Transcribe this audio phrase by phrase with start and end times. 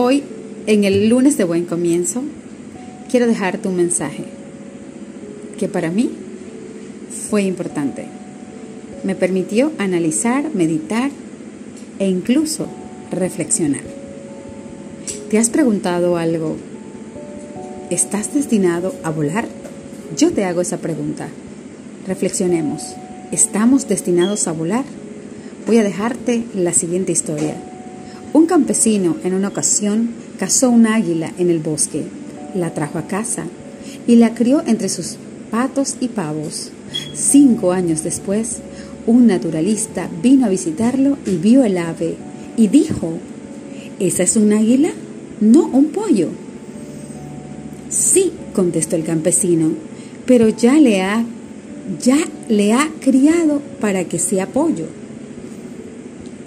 [0.00, 0.22] Hoy,
[0.68, 2.22] en el lunes de buen comienzo,
[3.10, 4.22] quiero dejarte un mensaje
[5.58, 6.08] que para mí
[7.28, 8.06] fue importante.
[9.02, 11.10] Me permitió analizar, meditar
[11.98, 12.68] e incluso
[13.10, 13.82] reflexionar.
[15.30, 16.54] ¿Te has preguntado algo?
[17.90, 19.48] ¿Estás destinado a volar?
[20.16, 21.26] Yo te hago esa pregunta.
[22.06, 22.94] Reflexionemos.
[23.32, 24.84] ¿Estamos destinados a volar?
[25.66, 27.67] Voy a dejarte la siguiente historia.
[28.32, 32.04] Un campesino en una ocasión cazó un águila en el bosque,
[32.54, 33.44] la trajo a casa
[34.06, 35.16] y la crió entre sus
[35.50, 36.70] patos y pavos.
[37.14, 38.58] Cinco años después,
[39.06, 42.16] un naturalista vino a visitarlo y vio el ave
[42.56, 43.14] y dijo,
[43.98, 44.90] ¿esa es un águila?
[45.40, 46.28] No un pollo.
[47.88, 49.70] Sí, contestó el campesino,
[50.26, 51.24] pero ya le ha
[52.04, 52.18] ya
[52.50, 54.84] le ha criado para que sea pollo.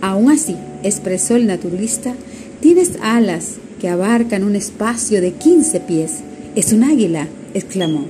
[0.00, 0.54] Aún así,
[0.84, 2.14] expresó el naturalista,
[2.60, 6.20] tienes alas que abarcan un espacio de 15 pies.
[6.54, 8.06] Es un águila, exclamó.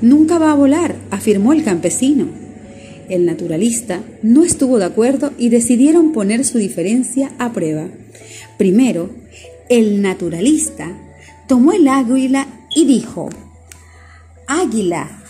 [0.00, 2.26] Nunca va a volar, afirmó el campesino.
[3.08, 7.86] El naturalista no estuvo de acuerdo y decidieron poner su diferencia a prueba.
[8.58, 9.10] Primero,
[9.68, 10.98] el naturalista
[11.46, 13.28] tomó el águila y dijo,
[14.46, 15.22] Águila,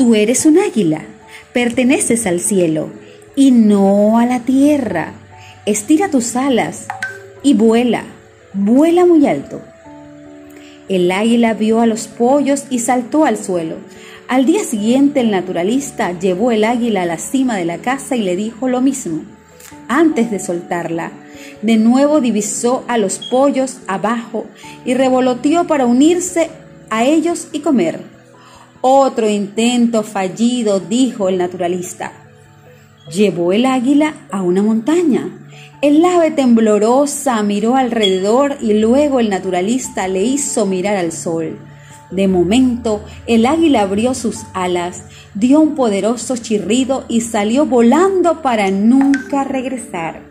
[0.00, 1.04] Tú eres un águila,
[1.52, 2.88] perteneces al cielo
[3.36, 5.12] y no a la tierra.
[5.66, 6.88] Estira tus alas
[7.42, 8.04] y vuela,
[8.54, 9.60] vuela muy alto.
[10.88, 13.76] El águila vio a los pollos y saltó al suelo.
[14.26, 18.22] Al día siguiente el naturalista llevó el águila a la cima de la casa y
[18.22, 19.22] le dijo lo mismo.
[19.86, 21.12] Antes de soltarla,
[21.60, 24.46] de nuevo divisó a los pollos abajo
[24.86, 26.48] y revoloteó para unirse
[26.88, 28.00] a ellos y comer.
[28.80, 32.12] Otro intento fallido, dijo el naturalista.
[33.12, 35.39] Llevó el águila a una montaña.
[35.82, 41.58] El ave temblorosa miró alrededor y luego el naturalista le hizo mirar al sol.
[42.10, 45.04] De momento, el águila abrió sus alas,
[45.34, 50.22] dio un poderoso chirrido y salió volando para nunca regresar.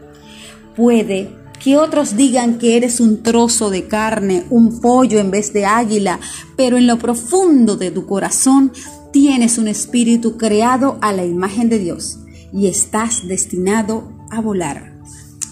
[0.76, 5.66] Puede que otros digan que eres un trozo de carne, un pollo en vez de
[5.66, 6.20] águila,
[6.58, 8.72] pero en lo profundo de tu corazón
[9.12, 12.20] tienes un espíritu creado a la imagen de Dios
[12.54, 15.00] y estás destinado a volar.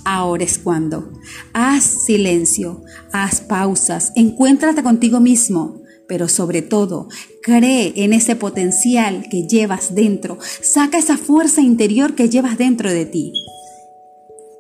[0.10, 1.12] Ahora es cuando.
[1.52, 2.82] Haz silencio,
[3.12, 7.10] haz pausas, encuéntrate contigo mismo, pero sobre todo,
[7.44, 13.06] cree en ese potencial que llevas dentro, saca esa fuerza interior que llevas dentro de
[13.06, 13.34] ti.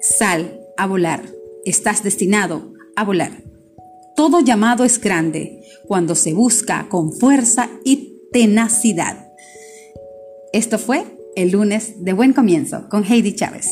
[0.02, 1.38] Sal a volar
[1.70, 3.44] estás destinado a volar.
[4.16, 9.28] Todo llamado es grande cuando se busca con fuerza y tenacidad.
[10.54, 11.04] Esto fue
[11.36, 13.70] el lunes de buen comienzo con Heidi Chávez.